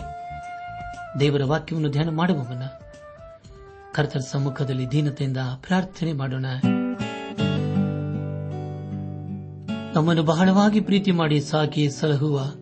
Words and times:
ದೇವರ 1.20 1.41
ವಾಕ್ಯವನ್ನು 1.43 1.91
ಧ್ಯಾನ 1.91 2.09
ಮಾಡುವ 2.09 2.38
ಮುನ್ನ 2.38 2.63
ಕರ್ತನ 3.96 4.20
ಸಮ್ಮುಖದಲ್ಲಿ 4.20 4.91
ದೀನತೆಯಿಂದ 4.91 5.38
ಪ್ರಾರ್ಥನೆ 5.38 6.14
ಮಾಡೋಣ. 6.14 6.46
ನಮ್ಮನ್ನು 9.96 10.24
ಬಹಳವಾಗಿ 10.24 10.79
ಪ್ರೀತಿ 10.79 11.11
ಮಾಡಿ 11.11 11.39
ಸಾಕಿ 11.39 11.89
ಸಲಹುವ 11.89 12.54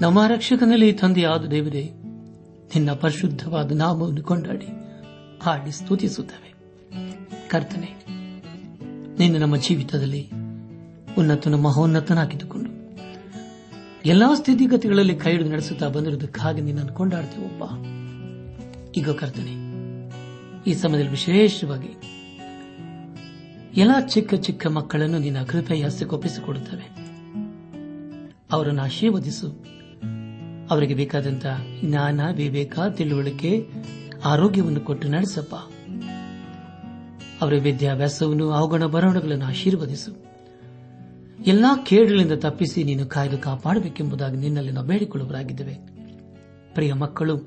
ನಮ್ಮ 0.00 0.26
ರಕ್ಷಕನಲ್ಲಿ 0.26 0.92
ತಂದೆಯಾದ 0.92 1.44
ದೇವರೇ, 1.44 1.90
ನಿನ್ನ 2.74 2.92
ಪರಿಶುದ್ಧವಾದ 2.92 3.72
ನಾಮವನ್ನು 3.72 4.22
ಕೊಂಡಾಡಿ 4.22 4.66
ಹಾಡಿ 5.42 5.72
ಸ್ತುತಿಸುತ್ತವೆ. 5.72 6.54
ಕರ್ತನೆ 7.48 8.04
ನಿನ್ನ 9.18 9.36
ನಮ್ಮ 9.36 9.56
ಜೀವಿತದಲ್ಲಿ 9.56 10.30
ಉನ್ನತನ 11.18 11.54
ಮಹೋನ್ನತನಾಗಿದ್ದುಕೊಂಡು 11.54 12.70
ಎಲ್ಲಾ 14.04 14.34
ಸ್ಥಿತಿಗತಿಗಳಲ್ಲಿ 14.34 15.14
ಕೈ 15.14 15.38
ನಡೆಸುತ್ತಾ 15.38 15.88
ಬಂದಿರುವುದಕ್ಕಾಗಿ 15.88 16.60
ನಿನ್ನನ್ನು 16.60 16.92
ಕೊಂಡಾಡ್ತೇವಪ್ಪ 16.92 17.64
ಈಗ 18.96 19.10
ಕರ್ತನೆ 19.10 19.69
ಈ 20.66 20.74
ಸಮಯದಲ್ಲಿ 20.74 21.10
ವಿಶೇಷವಾಗಿ 21.10 21.88
ಎಲ್ಲ 23.76 24.06
ಚಿಕ್ಕ 24.06 24.34
ಚಿಕ್ಕ 24.34 24.66
ಮಕ್ಕಳನ್ನು 24.66 25.18
ನಿನ್ನ 25.18 25.42
ಕೃಪೆಯ 25.42 25.84
ಹಸ್ತಕ್ಕೊಪ್ಪಿಸಿಕೊಡುತ್ತವೆ 25.84 26.90
ಅವರನ್ನು 28.52 28.82
ಆಶೀರ್ವದಿಸು. 28.82 29.64
ಅವರಿಗೆ 30.70 30.94
ಬೇಕಾದಂತಹ 30.94 31.66
ಜ್ಞಾನ, 31.84 32.20
ವಿವೇಕ, 32.34 32.78
ತಿಳುವಳಿಕೆ, 32.96 33.68
ಆರೋಗ್ಯವನ್ನು 34.24 34.80
ಕೊಟ್ಟು 34.80 35.08
ನಡೆಸಪ್ಪ. 35.08 35.54
ಅವರ 37.42 37.54
ವಿದ್ಯಾಭ್ಯಾಸವನ್ನು 37.54 38.50
ಅವುಗಳ 38.50 38.82
ಬರವಣೆಗಳನ್ನು 38.82 39.44
ಆಶೀರ್ವದಿಸು. 39.44 40.24
ಎಲ್ಲಾ 41.46 41.76
ಕೇಡುಗಳಿಂದ 41.76 42.32
ತಪ್ಪಿಸಿ 42.32 42.84
ನೀನು 42.84 43.06
ಕಾಯ್ದು 43.06 43.38
ಕಾಪಾಡಬೇಕೆಂಬುದಾಗಿ 43.38 44.36
ನಿನ್ನಲ್ಲಿ 44.36 44.72
ನಾವು 44.72 44.86
ಬೇಡಿಕೊಳ್ಳುವರಾಗಿದ್ದೇವೆ 44.86 45.74
ಪ್ರಿಯ 46.74 46.92
ಮಕ್ಕಳು, 46.92 47.38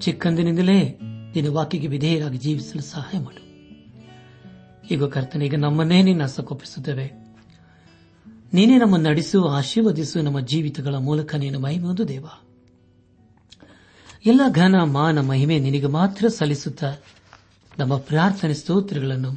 ಚಿಕ್ಕಂದಿನಿಂದಲೇ 0.00 1.00
ನಿನ್ನ 1.34 1.48
ವಾಕ್ಯಕ್ಕೆ 1.48 1.88
ವಿಧೇಯರಾಗಿ 1.88 2.38
ಜೀವಿಸಲು 2.38 2.82
ಸಹಾಯ 2.82 3.18
ಮಾಡು. 3.18 3.44
ಈಗ 4.90 5.04
ಕರ್ತನಿಗೆ 5.04 5.56
ನಮ್ಮನ್ನೇ 5.56 6.02
ನಿನ್ನ 6.02 6.26
ಸಕೋಪಿಸುತ್ತೇವೆ 6.26 7.24
ನೀನೇ 8.52 8.78
ನಮ್ಮನ್ನು 8.78 9.10
ನಡೆಸು, 9.10 9.44
ಆಶೀರ್ವದಿಸು, 9.44 10.22
ನಮ್ಮ 10.22 10.40
ಜೀವಿತಗಳ 10.40 10.94
ಮೂಲಕ 10.94 11.34
ನೀನು 11.34 11.60
ಮಹಿಮೆಯೊಂದು 11.60 12.08
ದೇವ. 12.08 12.26
ಎಲ್ಲ 14.26 14.40
ಘನ, 14.52 14.82
ಮಾನ, 14.82 15.20
ಮಹಿಮೆ 15.20 15.58
ನಿನಗೆ 15.58 15.86
ಮಾತ್ರ 15.86 16.28
ಸಲ್ಲಿಸುತ್ತಾ 16.28 16.94
ನಮ್ಮ 17.78 17.96
ಪ್ರಾರ್ಥನೆ 17.96 18.54
ಸ್ತೋತ್ರಗಳನ್ನು 18.54 19.32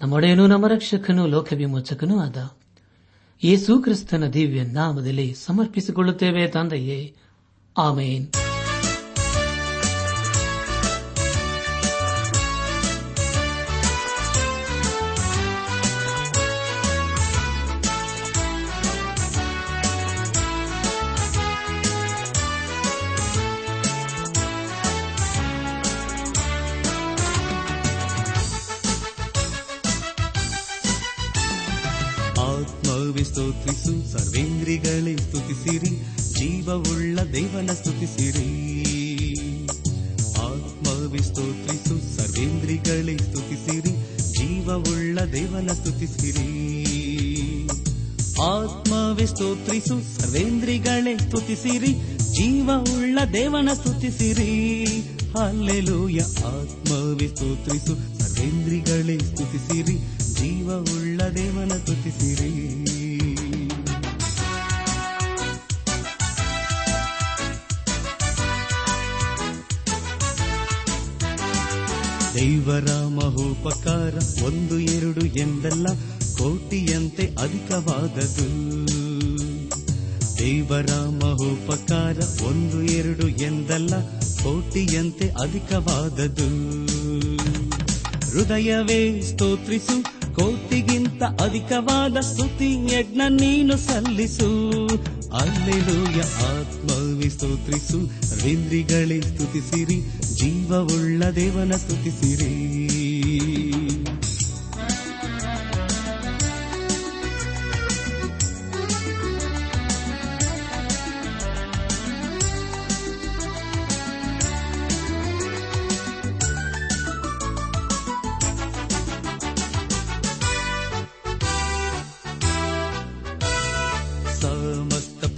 ನಮ್ಮೊಡೆಯನು 0.00 0.46
ನಮ್ಮ 0.46 0.66
ರಕ್ಷಕನು, 0.66 1.26
ಲೋಕವಿಮೋಚಕನೂ 1.26 2.18
ಆದ 2.18 2.56
ಯೇಸು 3.44 3.78
ಕ್ರಿಸ್ತನ 3.78 4.26
ದಿವ್ಯ 4.26 4.62
ನಾಮದಲ್ಲಿ 4.62 5.34
ಸಮರ್ಪಿಸಿಕೊಳ್ಳುತ್ತೇವೆ 5.34 6.48
ತಂದೆಯೇ. 6.48 7.14
ಆಮೇನ್. 7.78 8.45
ಸ್ತುತಿಸಿರಿ 51.66 51.92
ಜೀವವುಳ್ಳ 52.32 53.18
ದೇವನ 53.32 53.68
ಸ್ತುತಿಸಿರಿ. 53.74 54.50
ಅಲ್ಲೆಲೂಯ 55.38 56.20
ಆತ್ಮವಿ 56.46 57.28
ಸ್ತೋತ್ರಿಸು, 57.28 57.94
ಸರ್ವೇಂದ್ರಿಗಳೇ 58.18 59.18
ಸ್ತುತಿಸಿರಿ 59.18 59.96
ಜೀವವುಳ್ಳ 60.34 61.20
ದೇವನ 61.34 61.72
ಸ್ತುತಿಸಿರಿ. 61.78 62.52
ದೈವರ 72.34 72.90
ಮಹೋಪಕಾರ 73.08 74.14
ಒಂದು 74.44 74.78
ಎರಡು 74.80 75.26
ಎಂದಲ್ಲ, 75.26 75.86
ಕೋಟಿಯಂತೆ 76.38 77.26
ಅಧಿಕವಾದದು 77.42 78.48
ದೇವರ 80.38 80.90
ಮಹೋಪಕಾರ 80.92 82.16
ಒಂದು 82.46 82.82
ಎರಡು 82.82 83.28
ಎಂದಲ್ಲ, 83.28 83.94
ಕೋಟಿಯಂತೆ 84.42 85.28
ಅಧಿಕವಾದದು 85.28 86.48
ಹೃದಯವೇ 88.30 89.20
ಸ್ತೋತ್ರಿಸು, 89.20 90.02
ಕೋಟಿಗಿಂತ 90.34 91.22
ಅಧಿಕವಾದ 91.22 92.16
ಸ್ತುತಿ 92.20 92.84
ಯಜ್ಞ 92.84 93.20
ನೀನು 93.28 93.76
ಸಲ್ಲಿಸು. 93.76 94.86
ಅಲ್ಲೆಲೂಯ 95.36 96.20
ಆತ್ಮವಿ 96.20 97.30
ಸ್ತೋತ್ರಿಸು 97.30 97.98
ರಿಂದ್ರಿಗಳೇ 98.44 99.20
ಸ್ತುತಿಸಿರಿ, 99.20 100.00
ಜೀವವುಳ್ಳ 100.34 101.22
ದೇವನ 101.22 101.72
ಸ್ತುತಿಸಿರಿ. 101.76 102.85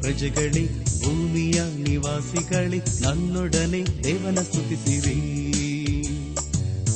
ಪ್ರಜೆಗಳೇ, 0.09 0.67
ಭೂಮಿಯ 1.05 1.61
ನಿವಾಸಿಗಳೇ, 1.89 2.79
ನನ್ನೊಡನೆ 3.01 4.05
ದೇವನ 4.05 4.35
ಸ್ತುತಿಸಿರಿ. 4.35 5.15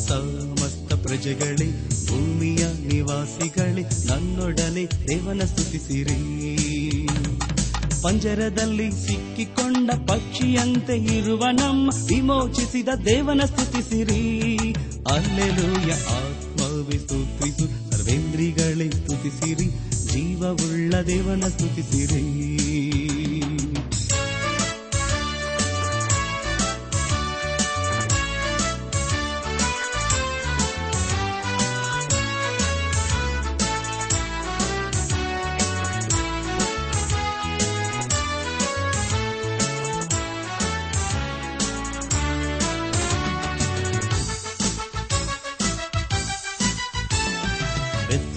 ಸಮಸ್ತ 0.09 0.93
ಪ್ರಜೆಗಳೇ, 0.93 1.89
ಭೂಮಿಯ 2.09 2.65
ನಿವಾಸಿಗಳೇ, 2.93 3.83
ನನ್ನೊಡನೆ 3.83 4.87
ದೇವನ 5.09 5.41
ಸ್ತುತಿಸಿರಿ. 5.45 7.07
ಪಂಜರದಲ್ಲಿ 8.03 8.91
ಸಿಕ್ಕಿಕೊಂಡ 8.91 9.91
ಪಕ್ಷಿಯಂತೆ 9.91 11.19
ಇರುವ 11.19 11.45
ನಮ್ಮ 11.53 11.91
ವಿಮೋಚಿಸಿದ 12.07 12.89
ದೇವನ 13.07 13.41
ಸ್ತುತಿಸಿರಿ. 13.45 14.57
ಅಲ್ಲೆಲೂಯ 15.11 15.93
ಆತ್ಮವಿ 15.93 16.99
ಸ್ತುತಿಸು, 16.99 17.91
ಸರ್ವೇಂದ್ರಿಗಳೇ 17.91 18.91
ಸ್ತುತಿಸಿರಿ, 18.91 19.67
ಜೀವವುಳ್ಳ 20.13 20.95
ದೇವನ 21.07 21.43
ಸ್ತುತಿಸಿರಿ. 21.49 22.59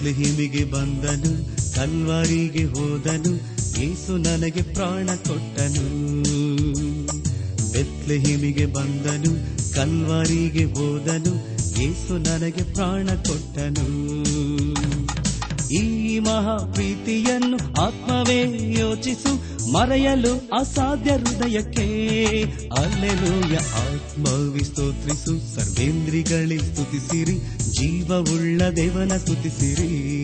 ಬೆತ್ಲೆಹೇಮಿಗೆ 0.06 0.64
ಬಂದನು 0.64 1.30
ಕಲ್ವಾರಿಗೆ 1.74 2.64
ಹೋದನು 2.64 3.32
ಯೇಸು 3.80 4.16
ನನಗೆ 4.16 4.62
ಪ್ರಾಣ 4.62 5.06
ಕೊಟ್ಟನು. 5.06 5.84
ಬೆತ್ಲಿಹಿಮಿಗೆ 7.72 8.66
ಬಂದನು, 8.66 9.32
ಕಲ್ವಾರಿಗೆ 9.74 10.64
ಹೋದನು 10.64 11.32
ಯೇಸು 11.80 12.18
ನನಗೆ 12.18 12.74
ಪ್ರಾಣ 12.74 13.08
ಕೊಟ್ಟನು. 13.14 13.86
ಈ 15.74 16.18
ಮಹಾ 16.18 16.56
ಪ್ರೀತಿಯನ್ನು 16.72 17.82
ಆತ್ಮವೇ 17.82 18.72
ಯೋಚಿಸು 18.80 19.55
ಮರೆಯಲು 19.72 20.58
ಅಸಾಧ್ಯ 20.58 21.10
ಹೃದಯಕ್ಕೆ. 21.10 21.84
ಅಲ್ಲೆಲೂಯ 22.78 23.56
ಆತ್ಮವಿ 23.56 24.64
ಸ್ತೋತ್ರಿಸು 24.64 25.54
ಸರ್ವೇಂದ್ರಿಗಳಿ 25.54 26.58
ಸ್ತುತಿಸಿರಿ. 26.58 27.38
ಜೀವವುಳ್ಳ 27.72 28.62
ದೇವನ 28.76 29.16
ಸ್ತುತಿಸಿರಿ. 29.16 30.15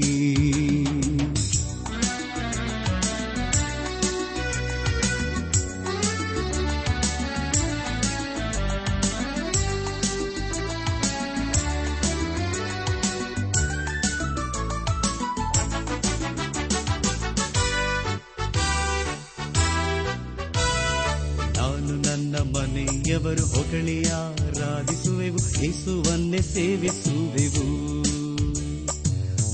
ನಾನು 21.62 22.10
ನನ್ನ 22.10 22.36
ಮನೆಯವರು 22.36 23.46
ಹೊಗಳಿ 23.46 24.08
ಆರಾಧಿಸುವೆವು 24.08 25.64
ಯೇಸುವನ್ನೇ 25.64 26.40
ಸೇವಿಸುವೆವು. 26.40 27.66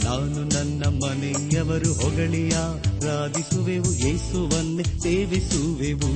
ನಾನು 0.05 0.44
ನನ್ನ 0.44 0.84
ಮನೆಯವರು 0.84 1.93
ಹೊಗಳಿ 1.93 2.55
ಆರಾಧಿಸುವೆವು 2.55 3.93
ಯೇಸುವನ್ನೇ 3.94 4.82
ಸೇವಿಸುವೆವು. 4.82 6.12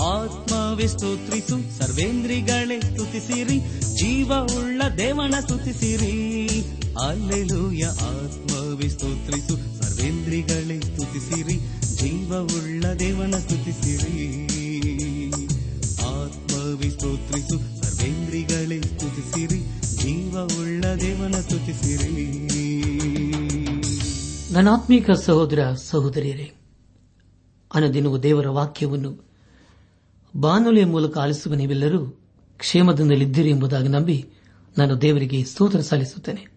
ಆತ್ಮವಿ 0.02 0.88
ಸ್ತೋತ್ರಿಸು 0.88 1.80
ಸರ್ವೇಂದ್ರಿಗಳೇ 1.80 2.80
ಸ್ತುತಿಸಿರಿ 2.80 3.60
ಜೀವವುಳ್ಳ 3.96 4.82
ದೇವನ 4.98 5.34
ಸ್ತುತಿಸಿರಿ. 5.40 6.48
ಅಲ್ಲೆಲೂಯ, 7.08 7.86
ಆತ್ಮವಿ 7.86 8.90
ಸ್ತೋತ್ರಿಸು 8.90 9.84
ಸರ್ವೇಂದ್ರಿಗಳೇ 9.84 10.80
ಸ್ತುತಿಸಿರಿ 10.80 11.58
ಜೀವವುಳ್ಳ 11.98 12.86
ದೇವನ 13.00 13.34
ಸ್ತುತಿಸಿರಿ. 13.40 14.44
ಆತ್ಮವಿ 16.06 16.90
ಸ್ತೋತ್ರಿಸು 16.90 17.73
ಸ್ತುತಿಸಿರಿ 18.82 19.60
ಜೀವವುಳ್ಳ 19.98 20.84
ದೇವನ 20.84 21.36
ಸಹೋದರ 25.14 25.72
ಸಹೋದರಿಯರೇ, 25.74 26.52
ಅನದಿನವು 27.74 28.24
ದೇವರ 28.24 28.48
ವಾಕ್ಯವನ್ನು 28.48 29.26
ಬಾನುಲಿಯ 30.36 30.86
ಮೂಲಕ 30.86 31.18
ಆಲಿಸುವ 31.18 31.54
ನೀವೆಲ್ಲರೂ 31.54 32.06
ಕ್ಷೇಮದಿಂದಲಿದ್ದೀರಿ 32.58 33.50
ಎಂಬುದಾಗಿ 33.50 33.88
ನಂಬಿ 33.88 34.26
ನಾನು 34.78 35.02
ದೇವರಿಗೆ 35.02 35.44
ಸ್ತೋತ್ರ 35.44 35.80
ಸಲ್ಲಿಸುತ್ತೇನೆ. 35.80 36.48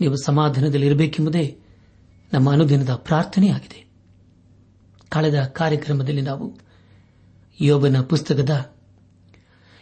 ನೀವು 0.00 0.16
ಸಮಾಧಾನದಲ್ಲಿರಬೇಕೆಂಬುದೇ 0.24 1.58
ನಮ್ಮ 2.32 2.52
ಅನುದಿನದ 2.52 2.94
ಪ್ರಾರ್ಥನೆಯಾಗಿದೆ. 2.94 3.86
ಕಳೆದ 5.08 5.34
ಕಾರ್ಯಕ್ರಮದಲ್ಲಿ 5.34 6.20
ನಾವು 6.20 6.56
ಯೋಬನ 7.60 8.00
ಪುಸ್ತಕದ 8.00 8.75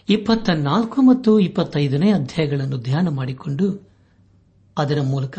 ಇಪ್ಪತ್ತ 0.08 0.50
ನಾಲ್ಕು 0.50 1.02
ಮತ್ತು 1.02 1.40
ಇಪ್ಪತ್ತೈದನೇ 1.40 2.12
ಅಧ್ಯಾಯಗಳನ್ನು 2.12 2.78
ಧ್ಯಾನ 2.78 3.08
ಮಾಡಿಕೊಂಡು 3.08 3.88
ಅದರ 4.78 5.00
ಮೂಲಕ 5.00 5.38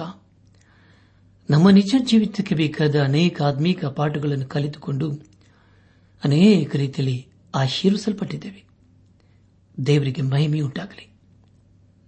ನಮ್ಮ 1.49 1.69
ನಿಜ 1.69 1.95
ಜೀವಿತಕ್ಕೆ 1.99 2.55
ಬೇಕಾದ 2.55 2.95
ಅನೇಕ 3.03 3.41
ಆತ್ಮೀಕ 3.41 3.85
ಪಾಠಗಳನ್ನು 3.85 4.45
ಕಲಿತುಕೊಂಡು 4.45 5.11
ಅನೇಕ 6.23 6.75
ರೀತಿಯಲ್ಲಿ 6.75 7.27
ಆಶೀರ್ವಿಸಲ್ಪಟ್ಟಿದ್ದೇವೆ. 7.55 8.63
ದೇವರಿಗೆ 9.85 10.21
ಮಹಿಮೆಯುಂಟಾಗಲಿ 10.21 11.13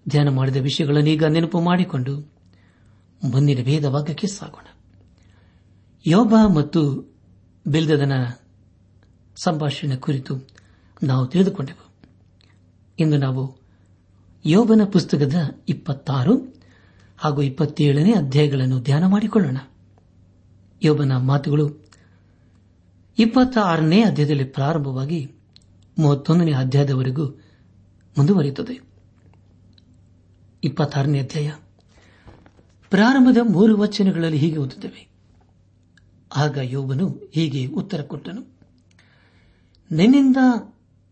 ಧ್ಯಾನ 0.10 0.30
ಮಾಡಿದ 0.30 0.56
ವಿಷಯಗಳನ್ನು 0.56 1.10
ಈಗ 1.10 1.24
ನೆನಪು 1.24 1.62
ಮಾಡಿಕೊಂಡು 1.62 2.20
ಮುಂದಿನ 3.24 3.64
ಭೇದವಾಗಕ್ಕೆ 3.64 4.28
ಸಾಗೋಣ. 4.28 4.66
ಯೋಬ 6.06 6.36
ಮತ್ತು 6.56 7.12
ಬಿಲ್ದದನ 7.68 8.14
ಸಂಭಾಷಣೆ 9.36 9.96
ಕುರಿತು 9.96 10.48
ನಾವು 11.04 11.28
ತಿಳಿದುಕೊಂಡೆವು. 11.28 11.87
ಇಂದು 13.00 13.18
ನಾವು 13.18 13.58
ಯೋಬನ 14.46 14.82
ಪುಸ್ತಕದ 14.92 15.34
ಇಪ್ಪತ್ತಾರು 15.70 16.56
ಹಾಗೂ 17.18 17.42
ಇಪ್ಪತ್ತೇಳನೇ 17.42 18.14
ಅಧ್ಯಾಯಗಳನ್ನು 18.14 18.82
ಧ್ಯಾನ 18.82 19.06
ಮಾಡಿಕೊಳ್ಳೋಣ. 19.06 19.58
ಯೋಬನ 20.84 21.18
ಮಾತುಗಳು 21.18 21.88
ಇಪ್ಪತ್ತ 23.20 23.58
ಆರನೇ 23.58 24.04
ಅಧ್ಯಾಯದಲ್ಲಿ 24.04 24.44
ಪ್ರಾರಂಭವಾಗಿ 24.44 25.32
ಮೂವತ್ತೊಂದನೇ 26.00 26.52
ಅಧ್ಯಾಯದವರೆಗೂ 26.52 27.26
ಮುಂದುವರಿಯುತ್ತದೆ. 28.18 28.82
ಇಪ್ಪತ್ತಾರನೇ 30.64 31.20
ಅಧ್ಯಾಯ. 31.20 31.52
ಪ್ರಾರಂಭದ 32.90 33.38
ಮೂರು 33.50 33.78
ವಚನಗಳಲ್ಲಿ 33.78 34.38
ಹೀಗೆ 34.38 34.58
ಓದುತ್ತವೆ. 34.58 35.10
ಆಗ 36.36 36.58
ಯೋಬನು 36.62 37.22
ಹೀಗೆ 37.32 37.66
ಉತ್ತರ 37.66 38.02
ಕೊಟ್ಟನು. 38.02 38.42
ನಿನ್ನಿಂದ 39.92 40.38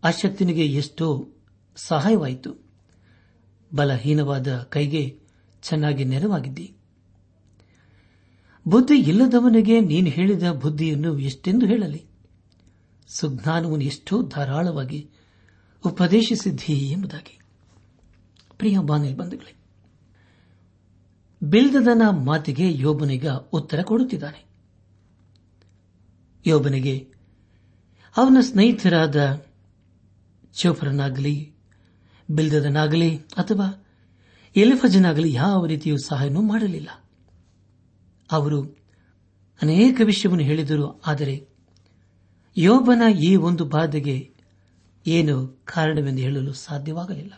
ಅಶಕ್ತನಿಗೆ 0.04 0.66
ಎಷ್ಟೋ 0.66 1.28
ಸಹಾಯವಾಯಿತು. 1.76 2.66
ಬಲಹೀನವಾದ 3.74 4.58
ಕೈಗೆ 4.62 5.20
ಚೆನ್ನಾಗಿ 5.62 6.04
ನೆರವಾಗಿದ್ದಿ. 6.04 6.74
ಬುದ್ಧಿ 8.68 9.00
ಇಲ್ಲದವನಿಗೆ 9.00 9.80
ನೀನು 9.80 10.08
ಹೇಳಿದ 10.08 10.42
ಬುದ್ಧಿಯನ್ನು 10.42 11.18
ಎಷ್ಟೆಂದು 11.18 11.66
ಹೇಳಲಿ. 11.66 12.06
ಸುಜ್ಞಾನವನ್ನು 13.08 13.84
ಎಷ್ಟೋ 13.84 14.22
ಧಾರಾಳವಾಗಿ 14.22 15.10
ಉಪದೇಶಿಸಿದ್ದಿ 15.86 16.72
ಎಂಬುದಾಗಿ 16.72 17.40
ಪ್ರಿಯ 18.58 18.78
ಬಂಧುಗಳೇ, 18.78 19.56
ಬಿಲ್ದದನ 21.42 22.02
ಮಾತಿಗೆ 22.10 22.78
ಯೋಬನಿಗ 22.78 23.28
ಉತ್ತರ 23.28 23.82
ಕೊಡುತ್ತಿದ್ದಾನೆ. 23.82 24.44
ಯೋಬನಿಗೆ, 26.46 27.08
ಅವನ 28.16 28.36
ಸ್ನೇಹಿತರಾದ 28.40 29.46
ಚೋಫರನಾಗಲಿ 30.52 31.55
ಬಿಲ್ದದನಾಗಲಿ 32.30 33.16
ಅಥವಾ 33.16 33.84
ಎಲಿಫಜನಾಗಲಿ 34.56 35.32
ಯಾವ 35.32 35.66
ರೀತಿಯೂ 35.66 35.96
ಸಹಾಯನೂ 35.98 36.42
ಮಾಡಲಿಲ್ಲ. 36.42 36.88
ಅವರು 38.32 38.62
ಅನೇಕ 39.62 40.00
ವಿಷಯವನ್ನು 40.04 40.44
ಹೇಳಿದರು, 40.44 41.02
ಆದರೆ 41.06 41.48
ಯೋಬನ 42.56 43.02
ಈ 43.18 43.36
ಒಂದು 43.36 43.64
ಬಾಧೆಗೆ 43.64 44.34
ಏನು 45.06 45.62
ಕಾರಣವೆಂದು 45.64 46.22
ಹೇಳಲು 46.22 46.52
ಸಾಧ್ಯವಾಗಲಿಲ್ಲ. 46.52 47.32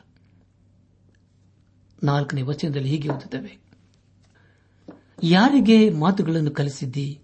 ನಾಲ್ಕನೇ 2.02 2.42
ವಚನದಲ್ಲಿ 2.42 2.88
ಹೀಗೆ 2.88 3.08
ಓದುತ್ತವೆ. 3.08 3.58
ಯಾರಿಗೆ 5.22 5.90
ಮಾತುಗಳನ್ನು 5.90 6.50
ಕಲಿಸಿದ್ದಿ? 6.50 7.20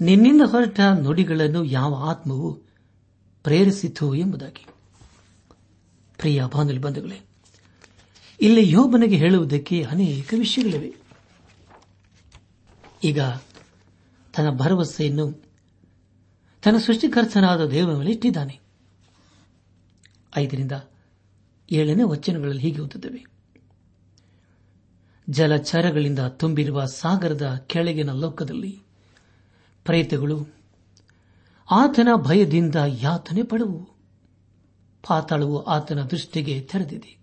ನಿನ್ನಿಂದ 0.00 0.40
ಹೊರಟ 0.44 0.80
ನುಡಿಗಳನ್ನು 0.80 1.64
ಯಾವ 1.64 1.94
ಆತ್ಮವು 1.94 2.54
ಪ್ರೇರಿಸಿತು 3.42 4.14
ಎಂಬುದಾಗಿ. 4.14 4.66
ಪ್ರಿಯ 6.18 6.44
ಬಾನುಲಿ 6.54 6.78
ಬಂಧುಗಳೇ, 6.78 7.20
ಇಲ್ಲಿ 8.40 8.72
ಯೋಬನಿಗೆ 8.72 9.16
ಹೇಳುವುದಕ್ಕೆ 9.16 9.82
ಅನೇಕ 9.82 10.34
ವಿಷಯಗಳಿವೆ. 10.38 10.94
ಈಗ 13.04 13.20
ತನ್ನ 14.36 14.50
ಭರವಸೆಯನ್ನು 14.50 15.32
ತನ್ನ 16.62 16.76
ಸೃಷ್ಟಿಕರ್ತನಾದ 16.76 17.66
ದೇವರ 17.66 17.96
ಮೇಲೆ 17.96 18.10
ಇಟ್ಟಿದ್ದಾನೆ. 18.10 18.60
ಐದರಿಂದ 20.36 20.72
ಏಳನೇ 21.72 22.02
ವಚನಗಳಲ್ಲಿ 22.02 22.62
ಹೀಗೆ 22.62 22.80
ಓದುತ್ತವೆ. 22.80 23.26
ಜಲಚರಗಳಿಂದ 25.30 26.18
ತುಂಬಿರುವ 26.18 26.84
ಸಾಗರದ 26.84 27.64
ಕೆಳಗಿನ 27.66 28.12
ಲೋಕದಲ್ಲಿ 28.12 28.82
ಪ್ರೇತಗಳು 29.84 30.46
ಆತನ 31.70 32.08
ಭಯದಿಂದ 32.16 32.74
ಯಾತನೆ 32.86 33.42
ಪಡುವು. 33.42 33.95
ಪಾತಾಳವು 35.08 35.64
ಆತನ 35.64 36.02
ದೃಷ್ಟಿಗೆ 36.02 36.60
ತೆರೆದಿದೆ. 36.60 37.18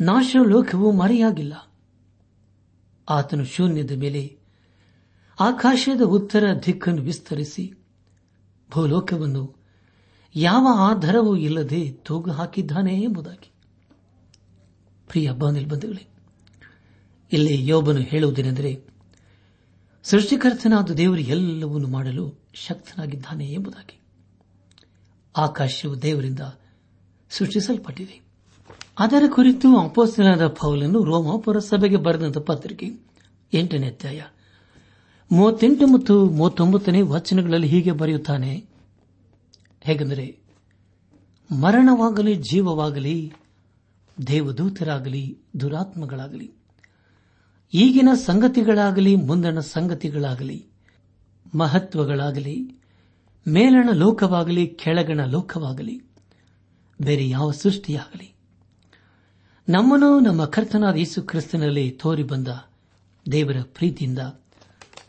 ನಾಶ 0.00 0.36
ಲೋಕವು 0.46 0.92
ಮರೆಯಾಗಿಲ್ಲ. 0.92 1.72
ಆತನು 3.08 3.44
ಶೂನ್ಯದ 3.44 3.90
ಮೇಲೆ 3.90 4.38
ಆಕಾಶದ 5.40 6.00
ಉತ್ತರ 6.00 6.44
ದಿಕ್ಕನ್ನು 6.66 7.02
ವಿಸ್ತರಿಸಿ, 7.02 7.72
ಭೂಲೋಕವನ್ನು 8.70 9.56
ಯಾವ 10.34 10.68
ಆಧಾರವೂ 10.78 11.36
ಇಲ್ಲದೆ 11.36 11.92
ತೂಗು 11.92 12.30
ಹಾಕಿದ್ದಾನೆ 12.30 13.02
ಎಂಬುದಾಗಿ. 13.02 13.52
ಪ್ರಿಯ 15.08 15.30
ಬಂಧುಗಳೇ, 15.30 16.06
ಇಲ್ಲಿ 17.32 17.68
ಯೋಬನು 17.68 18.00
ಹೇಳುವುದೇನೆಂದರೆ, 18.00 18.84
ಸೃಷ್ಟಿಕರ್ತನಾದ 20.02 20.90
ದೇವರು 20.90 21.20
ಎಲ್ಲವನ್ನೂ 21.20 21.88
ಮಾಡಲು 21.88 22.42
ಶಕ್ತನಾಗಿದ್ದಾನೆ 22.54 23.52
ಎಂಬುದಾಗಿ. 23.52 24.01
ಆಕಾಶವು 25.36 26.02
ದೇವರಿಂದ 26.02 26.40
ಸೃಷ್ಟಿಸಲ್ಪಟ್ಟಿದೆ. 27.30 28.22
ಅದರ 28.98 29.22
ಕುರಿತು 29.28 29.76
ಅಪೋಸ್ತನಾದ 29.76 30.46
ಪೌಲನ್ನು 30.46 31.04
ರೋಮಾಪುರ 31.04 31.58
ಸಭೆಗೆ 31.58 31.96
ಬರೆದಂತ 31.96 32.38
ಪತ್ರಿಕೆ 32.38 32.86
ಎಂಟನೇ 33.52 33.86
ಅಧ್ಯಾಯ. 33.86 34.22
ಮೂವತ್ತೆಂಟು 35.32 35.86
ಮತ್ತು 35.86 36.24
ಮೂವತ್ತೊಂಬತ್ತನೇ 36.24 37.02
ವಚನಗಳಲ್ಲಿ 37.02 37.66
ಹೀಗೆ 37.66 37.92
ಬರೆಯುತ್ತಾನೆ, 37.92 38.64
ಹೇಗೆಂದರೆ, 39.80 40.38
ಮರಣವಾಗಲಿ, 41.50 42.34
ಜೀವವಾಗಲಿ, 42.34 43.32
ದೇವದೂತರಾಗಲಿ, 44.26 45.38
ದುರಾತ್ಮಗಳಾಗಲಿ, 45.60 46.52
ಈಗಿನ 47.74 48.08
ಸಂಗತಿಗಳಾಗಲಿ, 48.14 49.16
ಮುಂದಣ 49.16 49.60
ಸಂಗತಿಗಳಾಗಲಿ, 49.60 50.66
ಮಹತ್ವಗಳಾಗಲಿ 51.54 52.81
ಮೇಲಣ 53.48 53.88
ಲೋಕವಾಗಲಿ, 53.92 54.66
ಕೆಳಗಣ 54.66 55.24
ಲೋಕವಾಗಲಿ, 55.24 56.02
ಬೇರೆ 57.02 57.28
ಯಾವ 57.28 57.50
ಸೃಷ್ಟಿಯಾಗಲಿ. 57.50 58.34
ನಮ್ಮನ್ನು 59.68 60.20
ನಮ್ಮ 60.20 60.44
ಕರ್ತನಾದ 60.44 60.96
ಯೇಸು 60.96 61.22
ಕ್ರಿಸ್ತನಲ್ಲಿ 61.22 61.90
ತೋರಿ 61.90 62.22
ಬಂದ 62.22 62.48
ದೇವರ 63.32 63.56
ಪ್ರೀತಿಯಿಂದ 63.62 64.18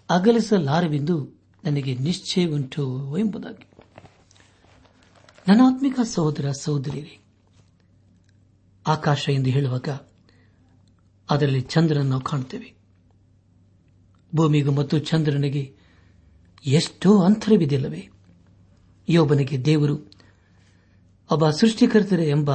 ಅಗಲಿಸಲಾರವೆಂದು 0.09 1.41
ನನಗೆ 1.63 1.95
ನಿಶ್ಚಯ 1.95 2.45
ಉಂಟು 2.45 3.17
ಎಂಬುದಾಗಿ. 3.17 3.67
ನನ್ನ 5.47 5.61
ಆತ್ಮಿಕ 5.65 5.99
ಸಹೋದರ 5.99 6.51
ಸಹೋದರಿಯರೇ, 6.51 7.19
ಆಕಾಶ 8.87 9.29
ಎಂದು 9.29 9.49
ಹೇಳುವಾಗ 9.49 9.89
ಅದರಲ್ಲಿ 11.29 11.61
ಚಂದ್ರನ 11.61 12.17
ಕಾಣುತ್ತೇವೆ. 12.17 12.73
ಭೂಮಿಗೂ 14.35 14.71
ಮತ್ತು 14.71 14.99
ಚಂದ್ರನಿಗೆ 14.99 15.75
ಎಷ್ಟೋ 16.65 17.23
ಅಂತರವಿದೆಯಲ್ಲವೇ? 17.23 18.09
ಯೋಬನಿಗೆ 19.09 19.65
ದೇವರು, 19.65 20.11
ಒಬ್ಬ 21.31 21.49
ಸೃಷ್ಟಿಕರ್ತರೆ 21.49 22.29
ಎಂಬ 22.29 22.51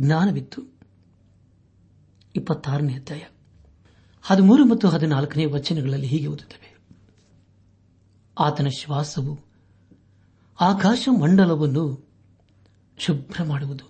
ಜ್ಞಾನವಿತ್ತು. 0.00 0.62
ಇಪ್ಪತ್ತಾರನೇ 2.36 2.94
ಅಧ್ಯಾಯ. 2.94 3.24
ಹದಿಮೂರು 4.22 4.64
ಮತ್ತು 4.64 4.88
ಹದಿನಾಲ್ಕನೇ 4.88 5.44
ವಚನಗಳಲ್ಲಿ 5.44 6.06
ಹೀಗೆ 6.06 6.26
ಓದುತ್ತವೆ. 6.26 6.78
ಆತನ 8.38 8.66
ಶ್ವಾಸವು 8.68 9.40
ಆಕಾಶ 10.60 11.08
ಮಂಡಲವನ್ನು 11.20 12.08
ಶುಭ್ರ 12.98 13.42
ಮಾಡುವುದು. 13.42 13.84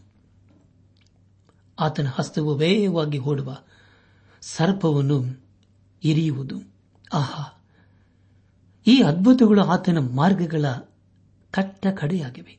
ಆತನ 1.80 2.06
ಹಸ್ತವು 2.14 2.54
ವೇಗವಾಗಿ 2.54 3.18
ಓಡುವ 3.18 3.58
ಸರ್ಪವನ್ನು 4.40 5.46
ಇರಿಯುವುದು. 6.04 6.60
ಆಹಾ, 7.12 7.64
ಈ 8.86 9.02
ಅದ್ಭುತಗಳು 9.02 9.64
ಆತನ 9.64 9.98
ಮಾರ್ಗಗಳ 9.98 10.64
ಕಟ್ಟ 11.50 11.86
ಕಡೆಯಾಗಿವೆ 11.86 12.58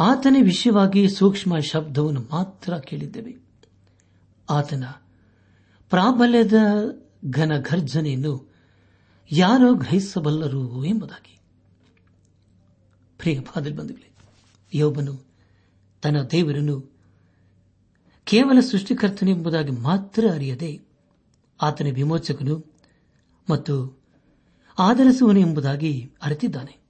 ಆತನ 0.00 0.36
ವಿಷಯವಾಗಿ 0.42 1.08
ಸೂಕ್ಷ್ಮ 1.08 1.58
ಶಬ್ದವನ್ನು 1.58 2.20
ಮಾತ್ರ 2.20 2.78
ಕೇಳಿದ್ದೇವೆ. 2.78 3.36
ಆತನ 4.50 4.84
ಪ್ರಾಬಲ್ಯದ 5.90 6.52
ಘನ 7.30 7.60
ಘರ್ಜನೆಯನ್ನು 7.60 8.52
ಯಾರೋ 9.32 9.74
ಗ್ರಹಿಸಬಲ್ಲರು 9.74 10.84
ಎಂಬುದಾಗಿ. 10.84 11.38
ಯೋಬನು 14.74 15.26
ತನ್ನ 16.02 16.22
ದೇವರನ್ನು 16.22 16.92
ಕೇವಲ 18.24 18.60
ಸೃಷ್ಟಿಕರ್ತನೆಂಬುದಾಗಿ 18.60 19.70
ಮಾತ್ರ 19.70 20.24
ಅರಿಯದೆ 20.32 20.80
ಆತನ 21.62 21.86
ವಿಮೋಚಕನು 21.94 22.72
ಮತ್ತು 23.50 24.00
ಆಧರಿಸುವನು 24.78 25.40
ಎಂಬುದಾಗಿ 25.40 26.10
ಅರಿತಿದ್ದಾನೆ. 26.22 26.87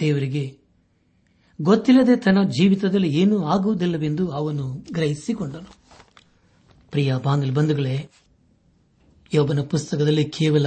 ದೇವರಿಗೆ 0.00 0.58
ಗೊತ್ತಿಲ್ಲದೆ 1.62 2.16
ತನ್ನ 2.16 2.42
ಜೀವಿತದಲ್ಲಿ 2.42 3.08
ಏನೂ 3.08 3.44
ಆಗುವುದಿಲ್ಲವೆಂದು 3.44 4.30
ಅವನು 4.30 4.74
ಗ್ರಹಿಸಿಕೊಂಡನು. 4.92 5.74
ಪ್ರಿಯ 6.90 7.14
ಬಾಂಗಲ್ 7.24 7.54
ಬಂಧುಗಳೇ, 7.54 8.08
ಯೋಬನ 9.34 9.60
ಪುಸ್ತಕದಲ್ಲಿ 9.60 10.24
ಕೇವಲ 10.24 10.66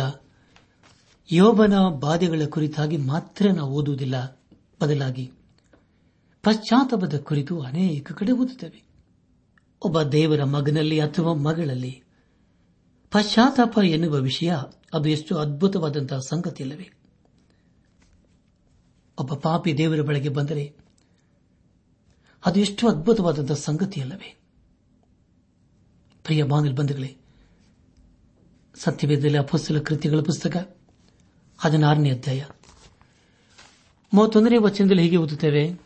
ಯೋಬನ 1.31 1.73
ಬಾಧೆಗಳ 1.99 2.41
ಕುರಿತಾಗಿ 2.49 2.97
ಮಾತ್ರ 2.97 3.47
ನಾವು 3.47 3.71
ಓದುವುದಿಲ್ಲ. 3.71 4.41
ಬದಲಾಗಿ 4.81 5.31
ಪಶ್ಚಾತ್ತಾಪದ 6.43 7.17
ಕುರಿತು 7.17 7.61
ಅನೇಕ 7.61 8.11
ಕಡೆ 8.11 8.31
ಓದುತ್ತೇವೆ. 8.31 8.83
ಒಬ್ಬ 9.81 10.01
ದೇವರ 10.01 10.43
ಮಗನಲ್ಲಿ 10.43 10.99
ಅಥವಾ 10.99 11.33
ಮಗಳಲ್ಲಿ 11.33 12.03
ಪಶ್ಚಾತ್ತಾಪ 13.11 13.79
ಎನ್ನುವ 13.83 14.15
ವಿಷಯ 14.15 14.55
ಅದು 14.93 15.09
ಎಷ್ಟು 15.09 15.37
ಅದ್ಭುತವಾದಂತಹ 15.37 16.19
ಸಂಗತಿಯಲ್ಲವೇ. 16.19 16.91
ಒಬ್ಬ 19.19 19.33
ಪಾಪಿ 19.33 19.77
ದೇವರ 19.77 20.01
ಬಳಿಗೆ 20.01 20.29
ಬಂದರೆ 20.29 20.75
ಅದು 22.45 22.59
ಎಷ್ಟು 22.59 22.89
ಅದ್ಭುತವಾದಂತಹ 22.89 23.53
ಸಂಗತಿಯಲ್ಲವೇ? 23.53 24.37
ಪ್ರಿಯ 26.23 26.43
ಬಾನಿಲ್ 26.43 26.75
ಬಂಧುಗಳೇ, 26.75 27.17
ಸತ್ಯವೇದದಲ್ಲಿ 28.75 29.37
ಅಪೋಸ್ತಲ 29.37 29.79
ಕೃತಿಗಳ 29.79 30.19
ಪುಸ್ತಕ 30.19 30.77
ಹದಿನಾರನೇ 31.57 32.11
ಅಧ್ಯಾಯ. 32.11 32.43
ಮೂವತ್ತೊಂದನೇ 34.13 34.57
ವಚನದಲ್ಲಿ 34.57 35.01
ಹೀಗೆ 35.01 35.17
ಓದುತ್ತೇವೆ, 35.17 35.81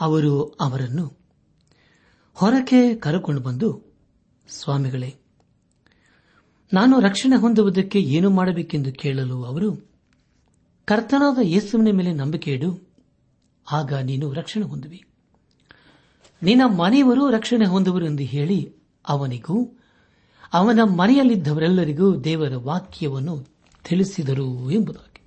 ಅವರು 0.00 0.44
ಅವರನ್ನು 0.44 1.18
ಹೊರಕ್ಕೆ 2.34 2.94
ಕರೆಕೊಂಡು 2.94 3.42
ಬಂದು, 3.42 3.96
ಸ್ವಾಮಿಗಳೇ, 4.48 5.16
ನಾನು 6.72 7.00
ರಕ್ಷಣೆ 7.00 7.40
ಹೊಂದುವುದಕ್ಕೆ 7.40 8.00
ಏನು 8.00 8.30
ಮಾಡಬೇಕೆಂದು 8.30 8.92
ಕೇಳಲು 8.92 9.44
ಅವರು 9.44 9.87
ಕರ್ತನಾದ 10.88 11.38
ಯೇಸುವಿನ 11.42 11.96
ಮೇಲೆ 11.96 12.12
ನಂಬಿಕೆ 12.12 12.52
ಇಡು. 12.52 12.88
ಆಗ 13.72 13.94
ನೀನು 13.94 14.32
ರಕ್ಷಣೆ 14.32 14.64
ಹೊಂದುವಿ. 14.64 15.04
ನಿನ್ನ 16.42 16.76
ಮನೆಯವರು 16.76 17.30
ರಕ್ಷಣೆ 17.30 17.64
ಹೊಂದುವರು 17.64 18.06
ಎಂದು 18.06 18.22
ಹೇಳಿ 18.22 18.74
ಅವನಿಗೂ, 19.08 19.78
ಅವನ 20.52 20.80
ಮನೆಯಲ್ಲಿದ್ದವರೆಲ್ಲರಿಗೂ 20.82 22.20
ದೇವರ 22.20 22.56
ವಾಕ್ಯವನ್ನು 22.56 23.46
ತಿಳಿಸಿದರು 23.84 24.70
ಎಂಬುದಾಗಿ. 24.70 25.22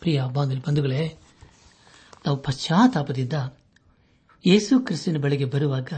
ಪ್ರಿಯ 0.00 0.22
ಬಂಧುಗಳೇ, 0.32 1.18
ನಾವು 2.26 2.36
ಪಶ್ಚಾತ್ತಾಪದಿಂದ 2.36 3.32
ಯೇಸು 4.46 4.80
ಕ್ರಿಸ್ತನ 4.80 5.16
ಬಳಿಗೆ 5.16 5.44
ಬರುವಾಗ 5.44 5.88